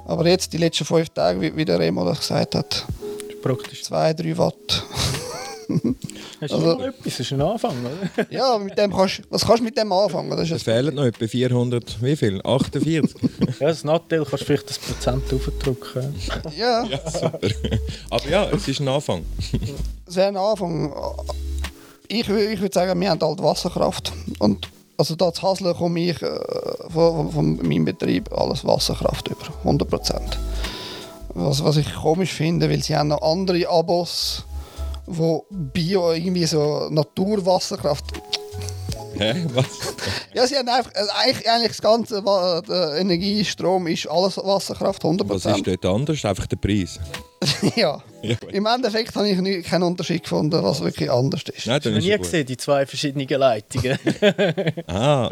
[0.06, 2.86] Aber jetzt, die letzten fünf Tage, wie, wie der Remo das gesagt hat,
[3.30, 3.84] ist praktisch.
[3.84, 4.84] 2-3 Watt.
[6.44, 7.04] Hast du Also- mal etwas?
[7.06, 8.26] Das ist ein Anfang, oder?
[8.32, 10.30] Ja, mit dem kannst, was kannst du mit dem anfangen?
[10.32, 12.42] Das Es ist fehlen noch etwa 400, wie viel?
[12.44, 13.16] 48?
[13.60, 16.16] Ja, das Nattel kannst du vielleicht das Prozent aufdrücken.
[16.58, 17.40] ja, ja, super.
[18.10, 19.24] Aber ja, es ist ein Anfang.
[20.08, 20.94] sehr ein Anfang.
[22.08, 24.12] Ich, ich würde sagen, wir haben halt Wasserkraft.
[24.40, 26.40] Und also da zu Hasle komme ich äh,
[26.90, 30.38] von, von, von meinem Betrieb alles Wasserkraft über, 100 Prozent.
[31.36, 34.44] Was, was ich komisch finde, weil sie haben noch andere Abos,
[35.06, 38.06] wo Bio irgendwie so Naturwasserkraft.
[39.18, 39.46] Hä?
[39.54, 39.66] Was?
[40.34, 45.04] Ja, sie haben einfach also eigentlich, eigentlich das ganze Wa- der Energiestrom ist alles Wasserkraft,
[45.04, 46.26] 100% Was ist dort anders?
[46.26, 47.00] Einfach der Preis.
[47.76, 48.02] ja.
[48.24, 48.36] Ja.
[48.52, 51.68] Im Endeffekt habe ich nie, keinen Unterschied gefunden, was wirklich anders ist.
[51.68, 54.00] Nein, dann noch ist nie gesehen, die zwei verschiedenen Leitungen?
[54.88, 55.30] Ah.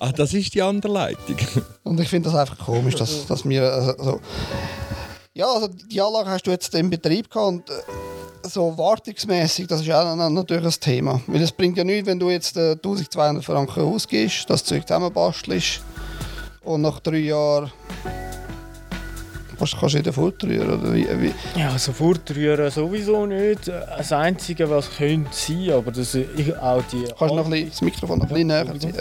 [0.00, 1.36] ah, das ist die andere Leitung.
[1.84, 4.20] Und ich finde das einfach komisch, dass, dass wir also, so.
[5.32, 7.72] Ja, also die Anlage hast du jetzt in Betrieb gehabt und äh,
[8.48, 11.20] so wartungsmäßig, das ist auch na- natürlich ein Thema.
[11.28, 15.82] Weil es bringt ja nichts, wenn du jetzt äh, 1200 Franken ausgibst, das Zeug zusammenbastelst
[16.64, 17.70] und nach drei Jahren
[19.56, 20.80] kannst, kannst du wieder fortrühren.
[20.80, 21.32] Oder wie, wie.
[21.60, 23.68] ja, also fortrühren sowieso nicht.
[23.68, 27.70] Das Einzige, was könnte sein, aber das, ich, auch die Kannst du noch ein bisschen,
[27.70, 28.94] das Mikrofon noch ein bisschen näher ziehen?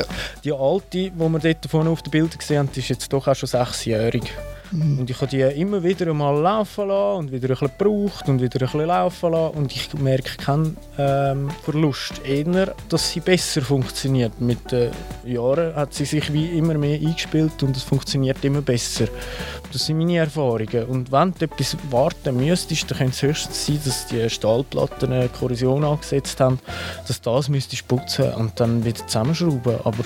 [0.43, 3.35] Die alte, die wir dort vorne auf den Bildern gesehen haben, ist jetzt doch auch
[3.35, 4.31] schon sechsjährig.
[4.71, 8.41] Und ich habe die immer wieder mal laufen lassen und wieder ein bisschen gebraucht und
[8.41, 9.57] wieder ein bisschen laufen lassen.
[9.57, 12.21] Und ich merke keinen ähm, Verlust.
[12.23, 14.39] Eher, dass sie besser funktioniert.
[14.39, 14.91] Mit den
[15.25, 19.07] Jahren hat sie sich wie immer mehr eingespielt und es funktioniert immer besser.
[19.71, 20.85] Das sind meine Erfahrungen.
[20.87, 25.29] Und wenn du etwas warten müsstest, dann könnte es höchstens sein, dass die Stahlplatten eine
[25.29, 26.59] Korrosion angesetzt haben,
[27.07, 29.77] dass das müsstest putzen und dann wieder zusammenschrauben.
[29.83, 30.03] Aber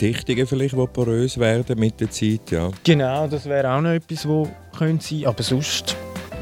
[0.00, 2.70] Dichtungen vielleicht, die porös werden mit der Zeit, ja.
[2.84, 5.96] Genau, das wäre auch noch etwas, was könnte sein Aber sonst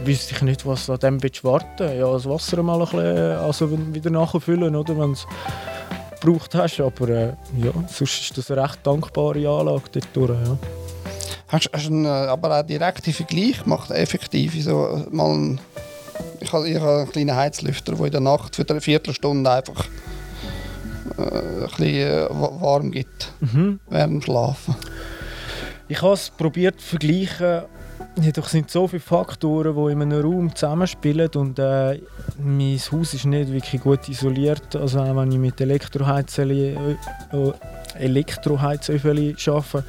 [0.05, 3.95] wüsste ich nicht, was an dem willst warten Ja, das Wasser mal ein bisschen also
[3.95, 5.27] wieder nachfüllen, oder, wenn du es
[6.21, 6.81] gebraucht hast.
[6.81, 7.27] Aber äh,
[7.59, 10.59] ja, sonst ist das eine recht dankbare Anlage dort durch, ja.
[11.55, 14.61] Hast, du einen, äh, aber auch direkten Vergleich gemacht, effektiv?
[14.63, 15.61] So, äh, mal ein,
[16.41, 19.87] ich habe einen kleinen Heizlüfter, der in der Nacht für eine Viertelstunde einfach
[21.19, 23.79] äh, ein bisschen äh, wa- warm gibt Mhm.
[23.89, 24.75] während dem Schlafen.
[25.89, 27.63] Ich habe es probiert zu vergleichen.
[28.21, 32.01] Jedoch sind so viele Faktoren, die in einem Raum zusammenspielen und äh,
[32.43, 34.75] mein Haus ist nicht wirklich gut isoliert.
[34.77, 36.99] Also auch wenn ich mit Elektroheizöfen
[37.99, 39.85] äh, Elektroheizöfen arbeite,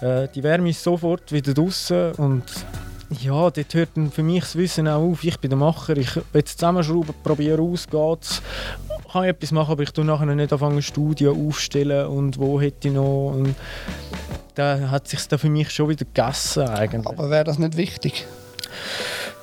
[0.00, 2.44] äh, die Wärme ist sofort wieder draußen und
[3.20, 5.24] ja, dort hört für mich das Wissen auch auf.
[5.24, 8.42] Ich bin der Macher, ich will es zusammenschrauben, probiere aus, geht's.
[9.10, 12.88] Kann ich etwas machen, aber ich tue nachher nicht anfangen, Studio aufstellen und wo hätte
[12.88, 13.32] ich noch...
[13.34, 13.54] Und
[14.54, 17.06] da hat sich da für mich schon wieder gegessen eigentlich.
[17.06, 18.26] Aber wäre das nicht wichtig,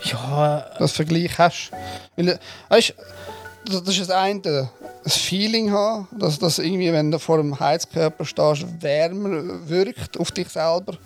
[0.04, 1.72] Ja, dass du Vergleich hast?
[2.16, 2.38] Weil, äh,
[2.70, 2.94] weißt,
[3.66, 4.70] das, das ist das eine,
[5.06, 10.32] das Feeling haben, dass das irgendwie, wenn du vor dem Heizkörper stehst, wärmer wirkt auf
[10.32, 10.98] dich selber.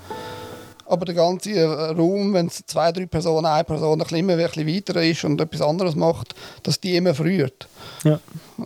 [0.86, 4.34] Aber der ganze äh, Raum, wenn es zwei, drei Personen, eine Person ein bisschen, immer
[4.34, 6.34] ein bisschen weiter ist und etwas anderes macht,
[6.64, 7.68] dass die immer friert.
[8.06, 8.20] ja.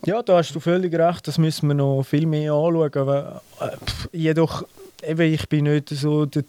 [0.06, 1.28] ja, da hast du völlig recht.
[1.28, 2.92] Das müssen wir noch viel mehr anschauen.
[2.94, 4.64] Aber, äh, jedoch,
[5.02, 6.44] eben, ich bin nicht so der,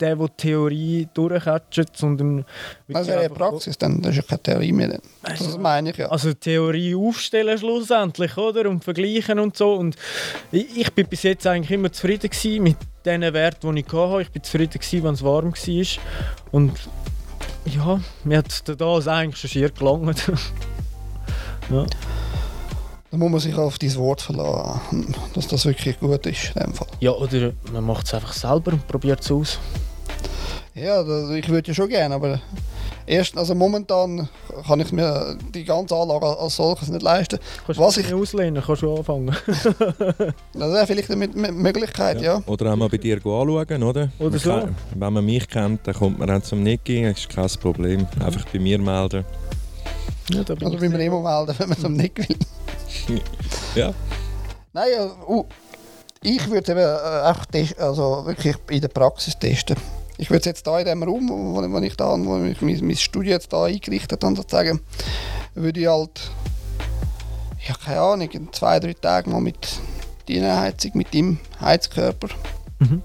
[0.00, 2.44] der, der Theorie durchcatcht, sondern...
[2.86, 4.00] Wäre ja Praxis, dann.
[4.02, 4.88] das ist ja keine Theorie mehr.
[4.88, 5.00] Dann.
[5.22, 6.08] Das meine ich ja.
[6.08, 8.68] Also Theorie aufstellen schlussendlich, oder?
[8.68, 9.74] Und vergleichen und so.
[9.74, 9.96] Und
[10.52, 14.22] ich, ich bin bis jetzt eigentlich immer zufrieden mit den Werten, die ich hatte.
[14.22, 15.86] Ich bin zufrieden wenn es warm war.
[16.52, 16.72] Und
[17.66, 20.30] ja, mir hat das eigentlich schon schier gelangt.
[21.70, 21.86] ja.
[23.10, 26.52] Da muss man sich auf dein Wort verlassen, dass das wirklich gut ist.
[26.54, 26.86] In dem Fall.
[27.00, 29.58] ja, oder man macht es einfach selber und probiert es aus.
[30.74, 32.40] Ja, das, ich würde ja schon gerne, aber
[33.06, 34.28] erst, also momentan
[34.64, 37.40] kann ich mir die ganze Anlage als solches nicht leisten.
[37.66, 39.34] Kannst Was du ich- auslehnen, kannst du anfangen.
[40.52, 42.40] Das wäre vielleicht eine Möglichkeit, ja.
[42.46, 44.08] Oder auch mal bei dir anschauen, oder?
[44.20, 44.50] Oder so.
[44.50, 48.06] kann- Wenn man mich kennt, dann kommt man dann zum Niki, das ist kein Problem.
[48.24, 49.24] Einfach bei mir melden.
[50.30, 52.36] ja, da bin Also ich wie man sehr- immer melden, wenn man es nicht will.
[53.74, 53.92] Ja.
[54.72, 54.88] Nein,
[55.26, 55.44] uh,
[56.22, 59.76] ich würde eben äh, test- also wirklich in der Praxis testen.
[60.18, 62.78] Ich würde es jetzt hier in dem Raum, wo, wo ich da, wo ich mein,
[62.86, 64.80] mein Studio jetzt da eingerichtet habe, sozusagen,
[65.54, 66.20] würde ich halt,
[67.66, 69.80] ja keine Ahnung, in zwei, drei Tagen mal mit
[70.28, 72.28] deiner Heizung, mit dem Heizkörper.
[72.80, 73.02] Mhm.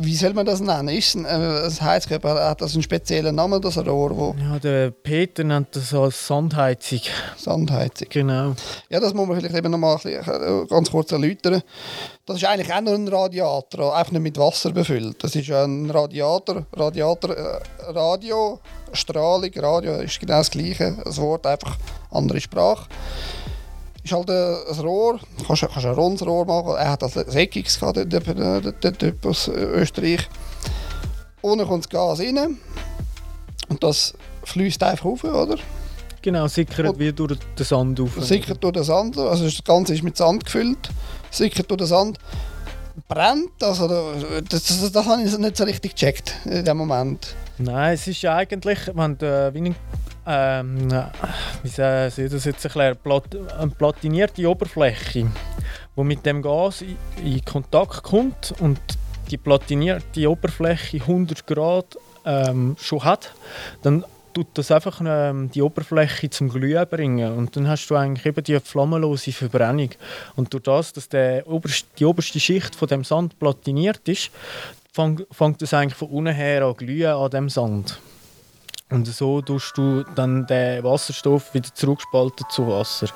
[0.00, 0.88] Wie soll man das nennen?
[0.88, 4.90] Ist ein, äh, ein Heizkörper, hat das einen speziellen Namen, das Rohr, wo Ja, der
[4.90, 7.00] Peter nennt das als Sandheizung.
[7.36, 8.08] Sandheizung?
[8.10, 8.54] Genau.
[8.88, 11.62] Ja, das muss man vielleicht eben noch mal ein bisschen, äh, ganz kurz erläutern.
[12.26, 15.22] Das ist eigentlich auch nur ein Radiator, einfach nicht mit Wasser befüllt.
[15.22, 18.60] Das ist ein Radiator, Radiator, äh, Radio,
[18.92, 21.76] Strahlung, Radio ist genau das gleiche, das Wort, einfach
[22.10, 22.86] andere Sprache.
[24.04, 27.26] Ist halt äh, ein Rohr, kannst, kannst ein rundes Rohr machen, er hat das ein
[27.34, 30.28] eckiges gehabt, der, der, der, Typ aus Österreich.
[31.40, 32.58] Unten kommt das Gas rein
[33.68, 34.12] und das
[34.44, 35.56] fließt einfach rauf, oder?
[36.20, 38.22] Genau, sickert Und- wie durch den Sand auf.
[38.22, 40.90] sickert durch den Sand, also das Ganze ist mit Sand gefüllt,
[41.30, 42.18] sickert durch den Sand,
[43.08, 43.88] brennt, also
[44.48, 47.34] das, das, das habe ich nicht so richtig gecheckt in dem Moment.
[47.56, 49.76] Nein, es ist ja eigentlich, wenn du wie ein,
[50.26, 50.90] ähm,
[51.62, 52.96] wie soll ich das jetzt erklären,
[53.58, 55.26] eine platinierte Oberfläche,
[55.96, 58.80] die mit dem Gas in, Kontakt kommt und
[59.30, 63.32] die platinierte Oberfläche 100 Grad ähm, schon hat,
[63.82, 68.26] dann tut das einfach ähm, die Oberfläche zum Glühen bringen und dann hast du eigentlich
[68.26, 69.90] eben die flammenlose Verbrennung
[70.36, 74.30] und durch das, dass der oberste, die oberste Schicht von dem Sand platiniert ist,
[74.92, 78.00] fängt es eigentlich von unten her an glühen an dem Sand.
[78.90, 83.08] Und so tust du dann den Wasserstoff wieder zurückspalten zu Wasser.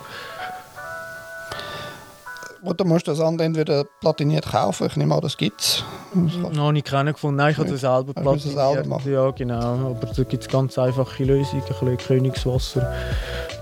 [2.62, 5.84] Oder musst du das Sand entweder platiniert kaufen, ich nehme an, das gibt es.
[6.12, 7.36] Noch habe ich keinen gefunden.
[7.36, 8.86] Nein, ich habe das selber du das selber platiniert.
[8.86, 9.12] machen?
[9.12, 9.90] Ja, genau.
[9.90, 11.62] Aber da gibt es ganz einfache Lösungen.
[11.62, 12.92] Ein bisschen Königswasser.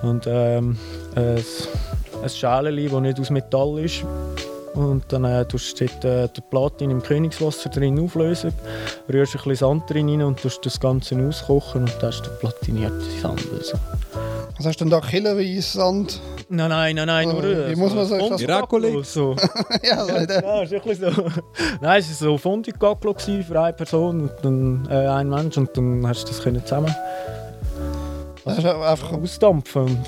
[0.02, 0.78] Und ähm,
[1.14, 1.44] ein,
[2.22, 4.04] ein Schälchen, das nicht aus Metall ist.
[4.76, 8.52] Und dann äh, tust du dort, äh, die Platin im Königswasser drin auflösen,
[9.10, 12.30] rührst ein bisschen Sand drin rein und tust das Ganze auskochen und dann hast du
[12.38, 13.42] platinierte Sand.
[13.58, 13.78] Also.
[14.56, 16.20] Was hast du denn da kiloweise Sand?
[16.48, 19.02] Nein, nein, nein, nein, nur Äh, wie muss man sagen, das- Miracoli?
[19.02, 19.34] So.
[19.82, 21.22] ja, so Ja, ist ein bisschen so.
[21.80, 26.06] Nein, es war so Fondue-Gaglo für eine Person und dann äh, ein Mensch und dann
[26.06, 26.94] hast du das können zusammen
[28.44, 29.98] das ist einfach ausdampfen.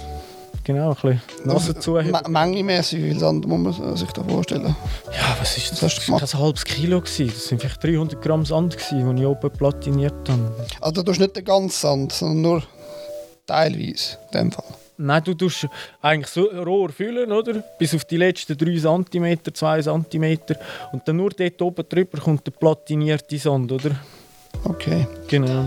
[0.68, 2.12] Genau, ein bisschen Nase.
[2.12, 4.76] Me- mengemässig, wie viel Sand muss man sich da vorstellen?
[5.07, 5.83] Ja, was ist das?
[5.83, 7.00] Was Das war kein halbes Kilo.
[7.00, 7.28] Gewesen.
[7.28, 10.52] Das sind vielleicht 300 Gramm Sand, gewesen, die ich oben platiniert habe.
[10.83, 12.62] Also du tust nicht den ganzen Sand, sondern nur
[13.46, 14.64] teilweise, in dem Fall.
[14.98, 15.66] Nein, du tust
[16.02, 17.62] eigentlich so Rohr füllen, oder?
[17.78, 20.38] Bis auf die letzten 3 cm, 2 cm.
[20.92, 23.92] Und dann nur dort oben drüber kommt der platinierte Sand, oder?
[24.64, 25.07] Okay.
[25.29, 25.66] Genau.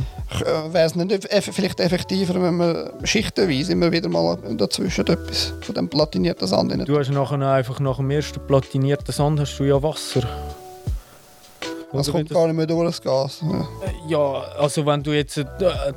[0.71, 5.89] Wäre es nicht vielleicht effektiver, wenn man schichtenweise immer wieder mal dazwischen etwas von dem
[5.89, 9.81] platinierten Sand rein Du hast nachher einfach nach dem ersten platinierten Sand hast du ja
[9.83, 10.23] Wasser.
[11.93, 13.41] Das kommt gar nicht mehr durch das Gas.
[13.41, 13.67] Ja.
[14.07, 15.45] Ja, also wenn du jetzt äh,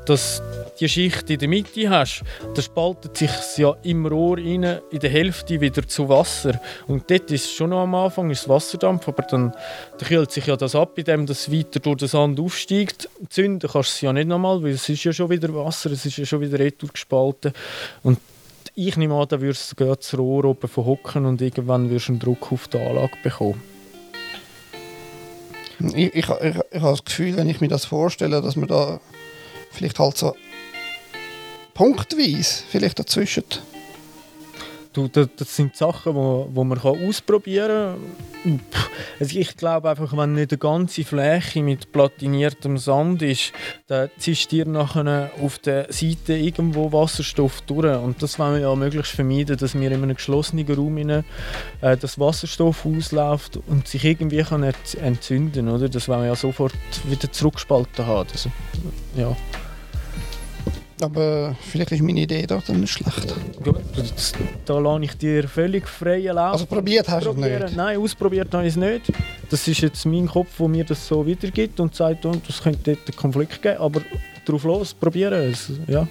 [0.07, 0.42] das,
[0.80, 2.22] die Schicht in der Mitte hast,
[2.54, 6.61] dann spaltet sich ja im Rohr rein, in der Hälfte wieder zu Wasser.
[6.87, 9.52] Und dort ist schon noch am Anfang ist Wasserdampf, aber dann,
[9.98, 13.09] dann kühlt sich ja das ab, indem das weiter durch den Sand aufsteigt.
[13.28, 16.04] Zünden kannst du es ja nicht nochmal, weil es ist ja schon wieder Wasser, es
[16.04, 17.52] ist ja schon wieder retour gespalten.
[18.02, 18.18] Und
[18.74, 22.18] ich nehme an, da würdest du das Rohr oben verhocken und irgendwann wirst du einen
[22.18, 23.73] Druck auf die Anlage bekommen.
[25.92, 29.00] Ich, ich, ich, ich habe das Gefühl, wenn ich mir das vorstelle, dass man da
[29.70, 30.34] vielleicht halt so
[31.74, 33.44] punktweise vielleicht dazwischen.
[34.94, 37.96] Du, das, sind Sachen, wo, wo man kann ausprobieren
[38.44, 38.61] kann.
[39.18, 43.52] Also ich glaube einfach, wenn nicht eine ganze Fläche mit platiniertem Sand ist,
[43.88, 47.98] dann ziehst du dir nachher auf der Seite irgendwo Wasserstoff durch.
[47.98, 51.24] Und das wollen wir ja möglichst vermeiden, dass wir in einem geschlossenen Raum rein,
[51.80, 55.88] äh, das Wasserstoff ausläuft und sich irgendwie kann ent- entzünden oder?
[55.88, 56.72] Das wollen wir ja sofort
[57.09, 58.28] wieder zurückspalten haben.
[58.30, 58.50] Also,
[59.16, 59.37] ja.
[61.00, 63.35] Aber vielleicht ist meine Idee doch dann nicht schlecht.
[63.62, 63.76] Gut,
[64.64, 66.52] da lasse ich dir völlig freien Lauf.
[66.52, 67.76] Also probiert hast du es nicht.
[67.76, 69.12] Nein, ausprobiert habe ich es nicht.
[69.50, 73.09] Das ist jetzt mein Kopf, der mir das so wiedergibt und sagt, es könnte dort
[73.09, 74.02] einen Konflikt geben, aber
[74.44, 75.70] drauf los, probieren es.
[75.87, 76.07] Ja.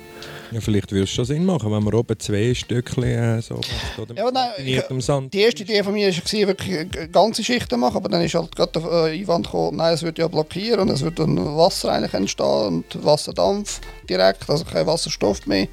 [0.52, 4.00] Ja, vielleicht würde es schon Sinn machen, wenn man oben zwei Stückchen äh, so macht.
[4.00, 5.34] Oder Ja, nein, Sand.
[5.34, 8.56] Die erste Idee von mir war, wirklich eine ganze Schichten machen, aber dann ist halt
[8.56, 11.92] gerade der äh, Einwand gekommen, nein, es wird ja blockieren und es wird dann Wasser
[11.92, 15.68] eigentlich entstehen und Wasserdampf direkt, also kein Wasserstoff mehr.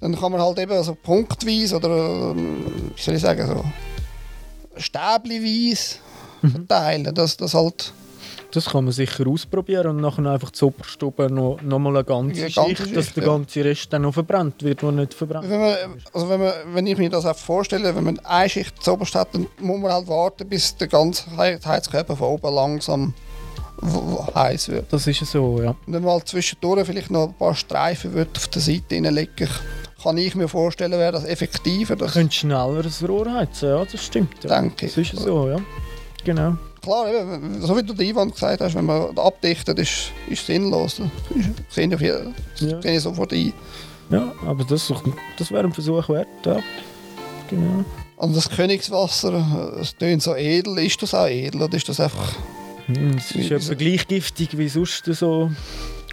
[0.00, 3.64] Dann kann man halt eben so punktweise oder, ähm, wie soll ich sagen, so
[4.76, 5.96] stäbliweise
[6.42, 7.92] verteilen, dass das halt
[8.52, 12.46] Das kann man sicher ausprobieren und nachher einfach oberst oben noch, noch mal eine ganze,
[12.46, 13.28] Ja, ganze Schicht, dass Schicht, der ja.
[13.30, 15.74] ganze Rest dann noch verbrannt wird, der nicht verbrannt Wenn, man,
[16.14, 19.14] also wenn, man, wenn ich mir das auch vorstelle, wenn man eine Schicht zu oberst
[19.14, 23.12] hat, dann muss man halt warten, bis der ganze He- Heizkörper von oben langsam
[24.34, 24.92] heiß wird.
[24.92, 25.70] Das ist so, ja.
[25.86, 29.48] Und wenn man halt zwischendurch vielleicht noch ein paar Streifen wird auf der Seite reinlegen,
[30.02, 31.96] kann ich mir vorstellen, wäre das effektiver.
[31.96, 34.42] Du Das könntest schneller das Rohr heizen, ja, das stimmt.
[34.44, 34.60] Ja.
[34.60, 35.56] denke Das ist so, ja.
[36.24, 36.56] Genau.
[36.88, 40.96] Klar, so wie du den Einwand gesagt hast, wenn man abdichtet, ist, ist sinnlos.
[40.96, 42.80] Das sehe ich, jeden- das Ja.
[42.82, 43.52] sehe ich sofort ein.
[44.10, 44.90] Ja, aber das,
[45.36, 46.60] das wäre ein Versuch wert, ja.
[47.50, 47.84] Genau.
[48.16, 50.78] Und das Königswasser, äh, es tönt so edel.
[50.78, 52.32] Ist das auch edel oder ist das einfach...
[52.86, 55.50] Hm, Es ist Wie- etwa gleich giftig wie sonst so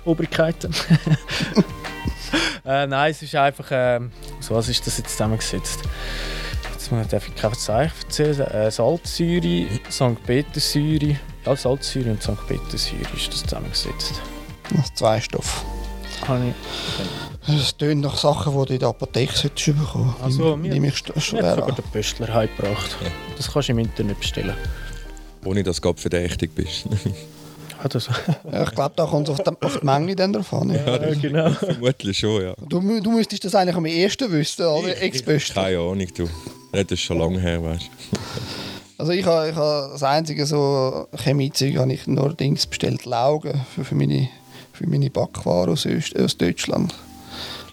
[0.03, 0.71] Obrigkeiten.
[2.65, 3.67] äh, nein, es ist einfach.
[3.71, 4.11] ähm,
[4.41, 5.79] so, was ist das jetzt zusammengesetzt?
[6.91, 8.39] Jetzt muss- ich kein Zeichen erzählen.
[8.41, 10.23] Äh, Salzsäure, St.
[10.25, 11.17] Petersäure.
[11.45, 12.47] Ja, Salzsäure und St.
[12.47, 14.21] Petersäure ist das zusammengesetzt.
[14.75, 15.63] Das zwei Stoff.
[16.27, 16.53] Habe
[17.47, 17.55] ich.
[17.55, 20.73] Es tönt nach Sachen, die du in der Apotheke solltest bekommen Ach so, Nehme- mir-
[20.73, 21.75] nehme ich schwer sogar an.
[21.75, 22.95] der Pöstler heimgebracht.
[23.37, 24.55] Das kannst du im Internet bestellen.
[25.43, 26.85] Ohne dass du gerade verdächtig bist.
[27.89, 28.09] Das.
[28.51, 30.71] Ja, ich glaube, da kommt es auf die, auf die Menge dann drauf an.
[30.71, 30.95] Ja.
[31.07, 31.51] ja, genau.
[31.51, 32.55] Vermutlich schon, ja.
[32.67, 34.99] Du, du müsstest das eigentlich am ersten wissen, oder?
[34.99, 35.53] Ex-Böster.
[35.53, 36.27] Keine Ahnung, du.
[36.83, 38.17] Das ist schon lange her, weißt du.
[38.97, 43.65] Also ich habe ich ha das einzige so Chemiezeug habe ich nur Dings bestellt, Laugen
[43.73, 44.29] für, für meine
[44.71, 46.93] für meine Backwaren aus, Öst, aus Deutschland.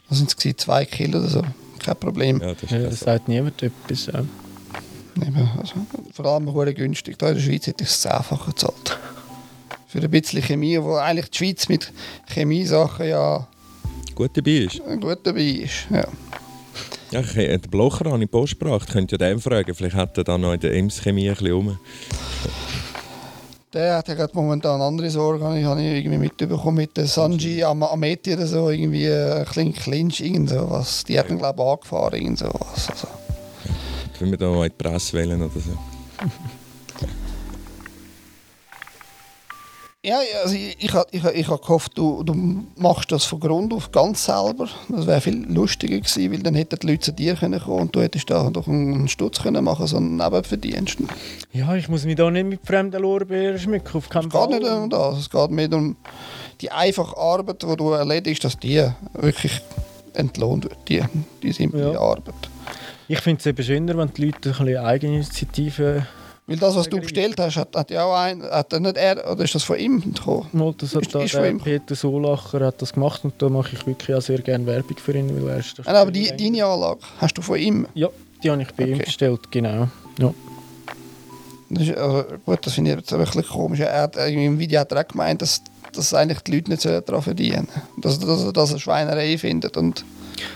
[0.09, 1.43] Das sind es zwei Kilo oder so,
[1.85, 2.41] kein Problem.
[2.41, 4.07] Ja, das ist Ja, das sagt niemand etwas.
[4.07, 4.21] Ja.
[5.17, 5.75] Eben, also,
[6.13, 7.19] vor allem hure günstig.
[7.19, 8.99] Da in der Schweiz hätte ich es zehnfach gezahlt.
[9.87, 11.93] Für ein bisschen Chemie, wo eigentlich die Schweiz mit
[12.27, 13.47] Chemiesachen ja
[14.15, 14.81] gut dabei ist.
[15.01, 15.87] gut dabei ist.
[15.91, 16.07] Ja.
[17.13, 18.89] Ja, ich, äh, der Blocher habe ich Post gebracht.
[18.91, 19.75] Könnt ihr den fragen.
[19.75, 21.79] Vielleicht hat er da noch in der Ems Chemie ein bisschen rum.
[23.75, 27.65] Der hat ja gerade momentan andere Sorgen, ich, habe ich irgendwie mitbekommen mit der Sanji
[27.65, 31.05] Am Ameti oder so, irgendwie ein kleiner Clinch, irgend so was.
[31.05, 32.91] Die hat ihn, glaube ich, angefahren, irgend so was.
[32.91, 33.09] Also.
[34.19, 35.71] Wenn wir da mal in die Presse wählen oder so.
[40.05, 42.35] Ja, also ich, ich, ich, ich habe gehofft, du, du
[42.75, 44.69] machst das von Grund auf ganz selber.
[44.89, 47.95] Das wäre viel lustiger gewesen, weil dann hätten die Leute zu dir können kommen und
[47.95, 50.99] du hättest da doch einen Stutz können machen, so einen Nebenverdienst.
[51.01, 51.07] Es
[51.53, 53.97] ja, ich muss mich da nicht mit fremden Lorbeeren schmücken.
[53.97, 55.95] Auf keinen geht nicht um das, es geht mehr um
[56.61, 58.85] die einfache Arbeit, die du erledigst, dass die
[59.15, 59.61] wirklich
[60.15, 61.01] entlohnt wird, die,
[61.45, 62.01] die simple Ja.
[62.01, 62.35] Arbeit.
[63.07, 66.07] Ich finde es eben schöner, wenn die Leute ein bisschen Eigeninitiative
[66.49, 69.31] Weil das, was du bestellt hast, hat, hat ja auch ein, hat er nicht er,
[69.31, 70.49] oder ist das von ihm gekommen?
[70.53, 71.61] mal, das hat Ist- da ist der von ihm.
[71.61, 75.17] Peter Solacher hat das gemacht und da mache ich wirklich auch sehr gerne Werbung für
[75.17, 77.87] ihn, weil er ist da Nein, aber die, deine Anlage hast du von ihm.
[77.95, 78.09] Ja,
[78.43, 79.05] die habe ich bei ihm Okay.
[79.05, 79.89] bestellt, genau.
[80.19, 80.35] Ja.
[81.71, 83.81] Das ist, also, gut, das finde ich jetzt ein bisschen komisch.
[83.81, 86.85] Er hat, irgendwie Im Video hat er auch gemeint, dass, dass eigentlich die Leute nicht
[86.85, 89.77] daran verdienen Dass, dass er das eine Schweinerei findet.
[89.77, 90.05] Und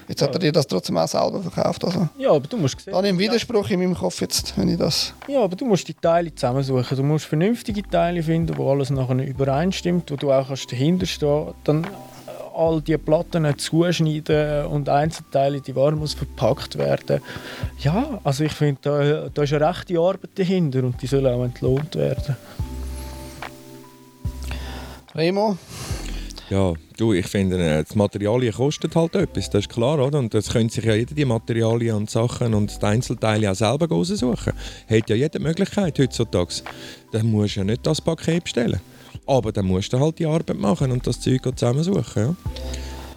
[0.08, 1.84] jetzt hat er dir das trotzdem auch selber verkauft.
[1.84, 2.92] Also, ja, aber du musst sehen.
[2.92, 5.12] da habe ich einen Widerspruch in meinem Kopf jetzt, wenn ich das...
[5.28, 6.96] Ja, aber du musst die Teile zusammensuchen.
[6.96, 11.54] Du musst vernünftige Teile finden, wo alles nachher übereinstimmt, wo du auch kannst dahinter stehen
[11.64, 11.88] Dann äh,
[12.54, 17.20] all die Platten zuschneiden und Einzelteile, die Ware muss verpackt werden.
[17.80, 21.44] Ja, also ich finde, da, da ist eine rechte Arbeit dahinter und die soll auch
[21.44, 22.36] entlohnt werden.
[25.16, 25.56] Remo,
[26.50, 30.18] Ja, du, ich finde, äh, das Materialien kostet halt etwas, das ist klar, oder?
[30.18, 33.88] Und das können sich ja jeder die Materialien und Sachen und die Einzelteile auch selber
[33.88, 34.52] raussuchen.
[34.88, 36.62] Hat ja jede Möglichkeit heutzutage.
[37.12, 38.80] Dann musst du ja nicht das Paket bestellen.
[39.26, 42.36] Aber dann musst du halt die Arbeit machen und das Zeug auch zusammensuchen, ja?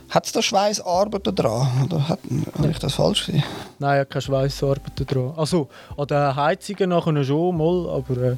[0.10, 1.68] hat es da Schweißarbeiten dran?
[1.86, 2.20] Oder hat,
[2.58, 3.44] habe ich das falsch gesehen?
[3.78, 5.34] Nein, ja, keine Schweissarbeit dran.
[5.36, 8.38] Also, an den Heizungen nachher schon mal, aber äh,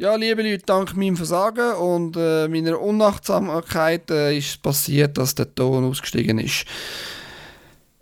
[0.00, 5.34] Ja, liebe Leute, dank meinem Versagen und äh, meiner Unachtsamkeit äh, ist es passiert, dass
[5.34, 6.64] der Ton ausgestiegen ist.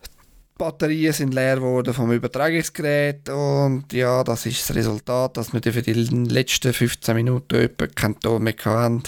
[0.04, 5.60] Die Batterien sind leer geworden vom Übertragungsgerät und ja, das ist das Resultat, dass wir
[5.60, 9.02] für die letzten 15 Minuten etwa keinen Ton mehr hatten.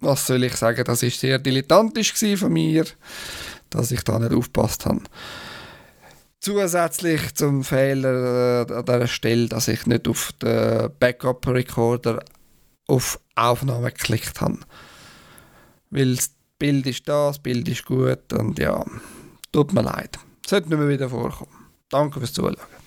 [0.00, 2.84] Was soll ich sagen, das ist sehr dilettantisch von mir,
[3.70, 5.02] dass ich da nicht aufgepasst habe.
[6.40, 12.24] Zusätzlich zum Fehler äh, an dieser Stelle, dass ich nicht auf den Backup-Recorder
[12.86, 14.58] auf Aufnahme geklickt habe.
[15.90, 18.84] Weil das Bild ist da, das Bild ist gut und ja,
[19.52, 20.18] tut mir leid.
[20.46, 21.52] Sollte nicht mehr wieder vorkommen.
[21.90, 22.79] Danke fürs Zuschauen.